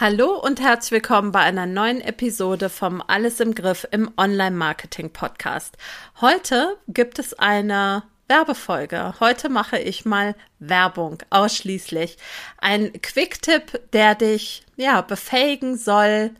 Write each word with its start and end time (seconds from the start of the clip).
Hallo 0.00 0.38
und 0.38 0.60
herzlich 0.60 0.92
willkommen 0.92 1.32
bei 1.32 1.40
einer 1.40 1.66
neuen 1.66 2.00
Episode 2.00 2.68
vom 2.68 3.02
Alles 3.04 3.40
im 3.40 3.52
Griff 3.52 3.84
im 3.90 4.08
Online-Marketing 4.16 5.12
Podcast. 5.12 5.76
Heute 6.20 6.76
gibt 6.86 7.18
es 7.18 7.34
eine 7.34 8.04
Werbefolge. 8.28 9.14
Heute 9.18 9.48
mache 9.48 9.76
ich 9.76 10.04
mal 10.04 10.36
Werbung 10.60 11.18
ausschließlich. 11.30 12.16
Ein 12.58 12.92
Quick-Tipp, 12.92 13.90
der 13.92 14.14
dich 14.14 14.62
ja 14.76 15.00
befähigen 15.00 15.76
soll, 15.76 16.30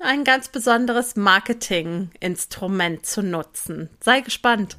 ein 0.00 0.24
ganz 0.24 0.48
besonderes 0.48 1.14
Marketing-Instrument 1.14 3.06
zu 3.06 3.22
nutzen. 3.22 3.90
Sei 4.00 4.22
gespannt. 4.22 4.76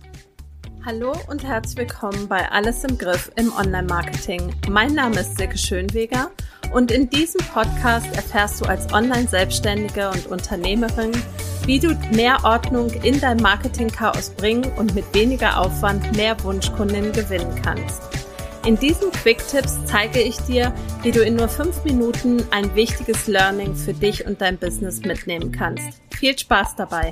Hallo 0.83 1.15
und 1.29 1.45
herzlich 1.45 1.77
willkommen 1.77 2.27
bei 2.27 2.51
Alles 2.51 2.83
im 2.83 2.97
Griff 2.97 3.31
im 3.37 3.53
Online-Marketing. 3.53 4.53
Mein 4.67 4.93
Name 4.93 5.21
ist 5.21 5.37
Silke 5.37 5.57
Schönweger 5.57 6.31
und 6.73 6.91
in 6.91 7.09
diesem 7.09 7.41
Podcast 7.47 8.07
erfährst 8.15 8.61
du 8.61 8.65
als 8.65 8.91
Online-Selbstständige 8.93 10.09
und 10.09 10.27
Unternehmerin, 10.27 11.11
wie 11.65 11.79
du 11.79 11.95
mehr 12.13 12.43
Ordnung 12.43 12.89
in 13.03 13.19
dein 13.19 13.37
Marketing-Chaos 13.37 14.31
bringen 14.31 14.71
und 14.77 14.95
mit 14.95 15.05
weniger 15.13 15.59
Aufwand 15.59 16.15
mehr 16.15 16.41
Wunschkunden 16.43 17.11
gewinnen 17.11 17.59
kannst. 17.63 18.01
In 18.65 18.77
diesen 18.77 19.11
Quick-Tipps 19.11 19.85
zeige 19.85 20.21
ich 20.21 20.37
dir, 20.41 20.73
wie 21.01 21.11
du 21.11 21.23
in 21.23 21.35
nur 21.35 21.47
fünf 21.47 21.83
Minuten 21.85 22.43
ein 22.51 22.75
wichtiges 22.75 23.27
Learning 23.27 23.75
für 23.75 23.93
dich 23.93 24.25
und 24.25 24.41
dein 24.41 24.57
Business 24.57 24.99
mitnehmen 25.01 25.51
kannst. 25.51 26.01
Viel 26.17 26.37
Spaß 26.37 26.75
dabei! 26.75 27.09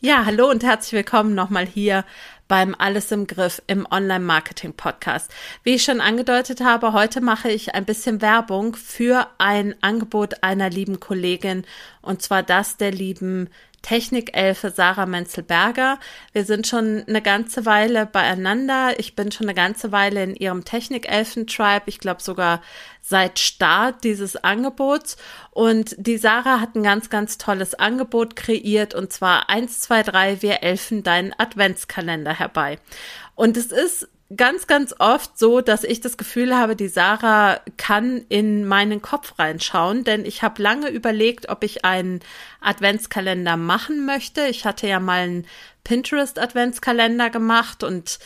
Ja, 0.00 0.26
hallo 0.26 0.50
und 0.50 0.62
herzlich 0.62 0.92
willkommen 0.92 1.34
nochmal 1.34 1.66
hier 1.66 2.04
beim 2.48 2.74
Alles 2.76 3.10
im 3.12 3.26
Griff 3.26 3.62
im 3.66 3.86
Online-Marketing-Podcast. 3.90 5.30
Wie 5.62 5.74
ich 5.74 5.84
schon 5.84 6.00
angedeutet 6.00 6.60
habe, 6.60 6.92
heute 6.92 7.20
mache 7.20 7.50
ich 7.50 7.74
ein 7.74 7.84
bisschen 7.84 8.20
Werbung 8.20 8.76
für 8.76 9.28
ein 9.38 9.74
Angebot 9.80 10.42
einer 10.42 10.70
lieben 10.70 11.00
Kollegin 11.00 11.64
und 12.02 12.22
zwar 12.22 12.42
das 12.42 12.76
der 12.76 12.90
lieben 12.90 13.48
Technikelfe 13.84 14.70
Sarah 14.70 15.04
Menzel-Berger. 15.04 16.00
Wir 16.32 16.44
sind 16.46 16.66
schon 16.66 17.04
eine 17.06 17.20
ganze 17.20 17.66
Weile 17.66 18.06
beieinander. 18.06 18.98
Ich 18.98 19.14
bin 19.14 19.30
schon 19.30 19.46
eine 19.46 19.54
ganze 19.54 19.92
Weile 19.92 20.24
in 20.24 20.34
ihrem 20.34 20.64
Technikelfen-Tribe. 20.64 21.84
Ich 21.86 21.98
glaube 21.98 22.22
sogar 22.22 22.62
seit 23.02 23.38
Start 23.38 24.02
dieses 24.02 24.36
Angebots. 24.36 25.18
Und 25.50 25.94
die 25.98 26.16
Sarah 26.16 26.60
hat 26.60 26.74
ein 26.74 26.82
ganz, 26.82 27.10
ganz 27.10 27.36
tolles 27.36 27.74
Angebot 27.74 28.36
kreiert 28.36 28.94
und 28.94 29.12
zwar 29.12 29.50
1, 29.50 29.80
2, 29.80 30.02
3, 30.02 30.42
wir 30.42 30.62
elfen 30.62 31.02
deinen 31.02 31.34
Adventskalender 31.36 32.32
herbei. 32.32 32.78
Und 33.34 33.58
es 33.58 33.66
ist 33.66 34.08
ganz, 34.36 34.66
ganz 34.66 34.94
oft 34.98 35.38
so, 35.38 35.60
dass 35.60 35.84
ich 35.84 36.00
das 36.00 36.16
Gefühl 36.16 36.56
habe, 36.56 36.76
die 36.76 36.88
Sarah 36.88 37.60
kann 37.76 38.24
in 38.28 38.66
meinen 38.66 39.02
Kopf 39.02 39.38
reinschauen, 39.38 40.04
denn 40.04 40.24
ich 40.24 40.42
habe 40.42 40.62
lange 40.62 40.88
überlegt, 40.88 41.48
ob 41.48 41.62
ich 41.62 41.84
einen 41.84 42.20
Adventskalender 42.60 43.56
machen 43.56 44.06
möchte. 44.06 44.46
Ich 44.46 44.64
hatte 44.64 44.86
ja 44.86 44.98
mal 44.98 45.20
einen 45.20 45.46
Pinterest-Adventskalender 45.84 47.30
gemacht 47.30 47.84
und 47.84 48.18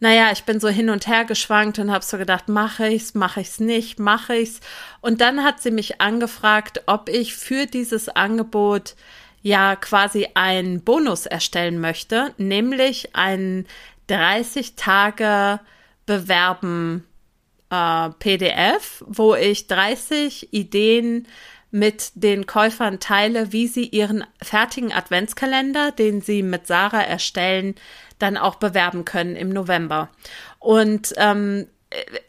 naja, 0.00 0.30
ich 0.32 0.44
bin 0.44 0.60
so 0.60 0.68
hin 0.68 0.90
und 0.90 1.06
her 1.06 1.24
geschwankt 1.24 1.78
und 1.78 1.90
habe 1.90 2.04
so 2.04 2.18
gedacht, 2.18 2.48
mache 2.48 2.88
ich's, 2.88 3.14
mache 3.14 3.40
ich's 3.40 3.60
nicht, 3.60 3.98
mache 3.98 4.34
ich's. 4.34 4.60
Und 5.00 5.20
dann 5.20 5.44
hat 5.44 5.62
sie 5.62 5.70
mich 5.70 6.00
angefragt, 6.00 6.82
ob 6.86 7.08
ich 7.08 7.34
für 7.34 7.66
dieses 7.66 8.08
Angebot 8.08 8.96
ja 9.40 9.76
quasi 9.76 10.28
einen 10.34 10.82
Bonus 10.82 11.26
erstellen 11.26 11.80
möchte, 11.80 12.34
nämlich 12.38 13.14
einen 13.14 13.66
30 14.06 14.76
Tage 14.76 15.60
bewerben 16.06 17.04
äh, 17.70 18.10
PDF, 18.18 19.04
wo 19.06 19.34
ich 19.34 19.66
30 19.66 20.52
Ideen 20.52 21.26
mit 21.70 22.12
den 22.14 22.46
Käufern 22.46 23.00
teile, 23.00 23.52
wie 23.52 23.66
sie 23.66 23.86
ihren 23.86 24.24
fertigen 24.40 24.92
Adventskalender, 24.92 25.90
den 25.90 26.20
sie 26.20 26.42
mit 26.44 26.68
Sarah 26.68 27.02
erstellen, 27.02 27.74
dann 28.20 28.36
auch 28.36 28.56
bewerben 28.56 29.04
können 29.04 29.34
im 29.34 29.48
November. 29.48 30.08
Und 30.60 31.14
ähm, 31.16 31.66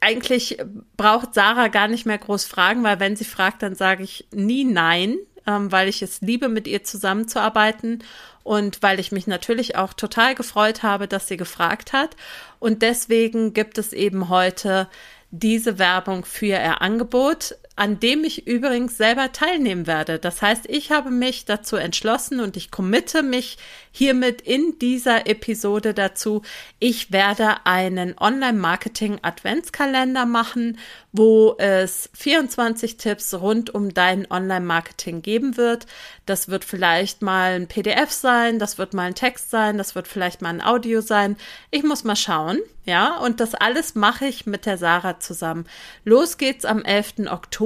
eigentlich 0.02 0.58
braucht 0.98 1.36
Sarah 1.36 1.68
gar 1.68 1.88
nicht 1.88 2.06
mehr 2.06 2.18
groß 2.18 2.46
fragen, 2.46 2.84
weil 2.84 3.00
wenn 3.00 3.16
sie 3.16 3.26
fragt, 3.26 3.62
dann 3.62 3.76
sage 3.76 4.04
ich 4.04 4.28
nie 4.32 4.64
nein, 4.64 5.18
ähm, 5.48 5.72
weil 5.72 5.88
ich 5.88 6.02
es 6.02 6.22
liebe, 6.22 6.50
mit 6.50 6.68
ihr 6.68 6.84
zusammenzuarbeiten 6.84 8.04
und 8.44 8.84
weil 8.84 9.00
ich 9.00 9.12
mich 9.12 9.28
natürlich 9.28 9.76
auch 9.76 9.94
total 9.94 10.36
gefreut 10.36 10.84
habe, 10.84 11.08
dass 11.08 11.28
sie 11.28 11.38
gefragt 11.38 11.94
hat. 11.94 12.16
Und 12.60 12.82
deswegen 12.82 13.54
gibt 13.54 13.78
es 13.78 13.94
eben 13.94 14.30
heute 14.30 14.88
diese 15.32 15.80
Werbung 15.80 16.26
für 16.26 16.46
ihr 16.46 16.82
Angebot 16.82 17.56
an 17.76 18.00
dem 18.00 18.24
ich 18.24 18.48
übrigens 18.48 18.96
selber 18.96 19.34
teilnehmen 19.34 19.86
werde. 19.86 20.18
Das 20.18 20.42
heißt, 20.42 20.70
ich 20.70 20.92
habe 20.92 21.12
mich 21.12 21.44
dazu 21.44 21.76
entschlossen 21.76 22.40
und 22.40 22.56
ich 22.56 22.72
committe 22.72 23.22
mich 23.22 23.58
hiermit 23.92 24.40
in 24.42 24.80
dieser 24.80 25.28
Episode 25.28 25.94
dazu. 25.94 26.42
Ich 26.80 27.12
werde 27.12 27.66
einen 27.66 28.18
Online-Marketing-Adventskalender 28.18 30.26
machen, 30.26 30.78
wo 31.12 31.56
es 31.58 32.10
24 32.14 32.96
Tipps 32.98 33.34
rund 33.34 33.76
um 33.76 33.94
dein 33.94 34.26
Online-Marketing 34.30 35.22
geben 35.22 35.58
wird. 35.58 35.86
Das 36.26 36.48
wird 36.48 36.64
vielleicht 36.64 37.22
mal 37.22 37.56
ein 37.56 37.68
PDF 37.68 38.12
sein, 38.12 38.58
das 38.58 38.78
wird 38.78 38.94
mal 38.94 39.08
ein 39.08 39.16
Text 39.16 39.50
sein, 39.50 39.78
das 39.78 39.96
wird 39.96 40.08
vielleicht 40.08 40.42
mal 40.42 40.50
ein 40.50 40.62
Audio 40.62 41.02
sein. 41.02 41.36
Ich 41.72 41.84
muss 41.84 42.06
mal 42.06 42.16
schauen, 42.16 42.60
ja, 42.86 43.18
und 43.18 43.40
das 43.40 43.56
alles 43.56 43.96
mache 43.96 44.26
ich 44.26 44.46
mit 44.46 44.66
der 44.66 44.78
Sarah 44.78 45.20
zusammen. 45.20 45.66
Los 46.04 46.38
geht's 46.38 46.66
am 46.66 46.84
11. 46.84 47.32
Oktober. 47.32 47.65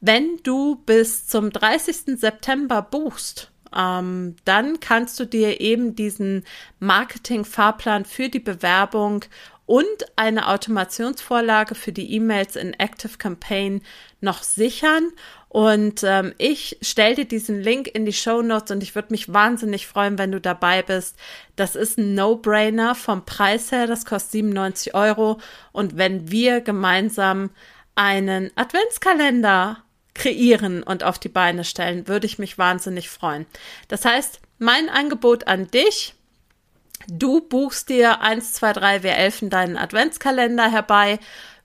Wenn 0.00 0.38
du 0.42 0.76
bis 0.86 1.26
zum 1.26 1.50
30. 1.50 2.18
September 2.18 2.82
buchst, 2.82 3.50
ähm, 3.76 4.36
dann 4.44 4.80
kannst 4.80 5.20
du 5.20 5.24
dir 5.24 5.60
eben 5.60 5.94
diesen 5.94 6.44
Marketing-Fahrplan 6.80 8.04
für 8.04 8.28
die 8.28 8.40
Bewerbung 8.40 9.24
und 9.66 9.86
eine 10.16 10.48
Automationsvorlage 10.48 11.76
für 11.76 11.92
die 11.92 12.12
E-Mails 12.14 12.56
in 12.56 12.74
Active 12.74 13.18
Campaign 13.18 13.82
noch 14.20 14.42
sichern. 14.42 15.12
Und 15.48 16.02
ähm, 16.02 16.34
ich 16.38 16.78
stelle 16.82 17.14
dir 17.14 17.24
diesen 17.24 17.60
Link 17.60 17.86
in 17.86 18.04
die 18.04 18.12
Show 18.12 18.42
Notes 18.42 18.72
und 18.72 18.82
ich 18.82 18.96
würde 18.96 19.12
mich 19.12 19.32
wahnsinnig 19.32 19.86
freuen, 19.86 20.18
wenn 20.18 20.32
du 20.32 20.40
dabei 20.40 20.82
bist. 20.82 21.16
Das 21.54 21.76
ist 21.76 21.98
ein 21.98 22.14
No-Brainer 22.14 22.96
vom 22.96 23.24
Preis 23.24 23.70
her. 23.70 23.86
Das 23.86 24.04
kostet 24.04 24.32
97 24.32 24.94
Euro. 24.94 25.38
Und 25.70 25.96
wenn 25.96 26.32
wir 26.32 26.60
gemeinsam 26.60 27.50
einen 28.00 28.50
Adventskalender 28.56 29.82
kreieren 30.14 30.82
und 30.82 31.04
auf 31.04 31.18
die 31.18 31.28
Beine 31.28 31.64
stellen, 31.64 32.08
würde 32.08 32.26
ich 32.26 32.38
mich 32.38 32.56
wahnsinnig 32.56 33.10
freuen. 33.10 33.44
Das 33.88 34.06
heißt, 34.06 34.40
mein 34.58 34.88
Angebot 34.88 35.46
an 35.46 35.66
dich, 35.66 36.14
Du 37.08 37.40
buchst 37.40 37.88
dir 37.88 38.20
1, 38.20 38.52
2, 38.52 38.72
3, 38.74 39.02
wir 39.02 39.12
elfen 39.12 39.48
deinen 39.48 39.78
Adventskalender 39.78 40.70
herbei. 40.70 41.18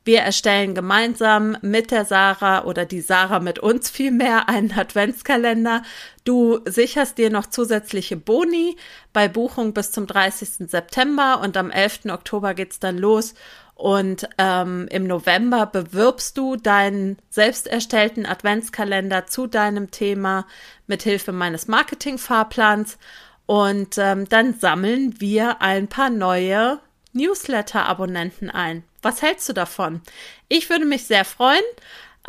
Wir 0.06 0.22
erstellen 0.22 0.75
gemeinsam 0.75 1.57
mit 1.62 1.91
der 1.91 2.06
Sarah 2.06 2.63
oder 2.63 2.85
die 2.85 3.02
Sarah 3.02 3.40
mit 3.40 3.59
uns 3.59 3.90
vielmehr 3.90 4.47
einen 4.47 4.72
Adventskalender. 4.72 5.84
Du 6.23 6.59
sicherst 6.66 7.17
dir 7.17 7.31
noch 7.31 7.47
zusätzliche 7.47 8.16
Boni 8.16 8.78
bei 9.12 9.28
Buchung 9.28 9.73
bis 9.73 9.91
zum 9.91 10.07
30. 10.07 10.69
September 10.69 11.41
und 11.41 11.57
am 11.57 11.69
11. 11.69 12.06
Oktober 12.06 12.53
geht's 12.53 12.79
dann 12.79 12.97
los. 12.97 13.34
Und 13.75 14.30
ähm, 14.38 14.88
im 14.90 15.06
November 15.06 15.66
bewirbst 15.66 16.38
du 16.38 16.56
deinen 16.56 17.18
selbst 17.30 17.68
erstellten 17.68 18.25
Adventskalender 18.25 19.28
zu 19.28 19.47
deinem 19.47 19.91
Thema 19.91 20.47
mit 20.88 21.03
Hilfe 21.03 21.34
meines 21.34 21.68
Marketingfahrplans. 21.68 22.97
Und 23.46 23.97
ähm, 23.97 24.28
dann 24.30 24.53
sammeln 24.53 25.19
wir 25.19 25.62
ein 25.62 25.88
paar 25.88 26.09
neue 26.09 26.80
Newsletter-Abonnenten 27.12 28.50
ein. 28.50 28.84
Was 29.02 29.22
hältst 29.22 29.47
du 29.50 29.53
davon? 29.53 30.02
Ich 30.47 30.69
würde 30.69 30.85
mich 30.85 31.06
sehr 31.06 31.25
freuen. 31.25 31.62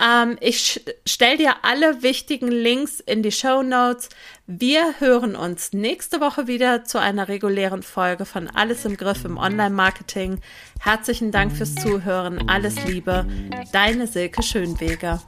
Ähm, 0.00 0.36
ich 0.40 0.84
stelle 1.06 1.38
dir 1.38 1.54
alle 1.62 2.02
wichtigen 2.02 2.48
Links 2.48 3.00
in 3.00 3.22
die 3.22 3.32
Show 3.32 3.62
Notes. 3.62 4.08
Wir 4.46 5.00
hören 5.00 5.34
uns 5.34 5.72
nächste 5.72 6.20
Woche 6.20 6.46
wieder 6.46 6.84
zu 6.84 7.00
einer 7.00 7.28
regulären 7.28 7.82
Folge 7.82 8.24
von 8.24 8.48
Alles 8.48 8.84
im 8.84 8.96
Griff 8.96 9.24
im 9.24 9.38
Online-Marketing. 9.38 10.40
Herzlichen 10.80 11.32
Dank 11.32 11.52
fürs 11.56 11.74
Zuhören. 11.74 12.48
Alles 12.48 12.84
Liebe. 12.84 13.26
Deine 13.72 14.06
Silke 14.06 14.42
Schönweger. 14.42 15.22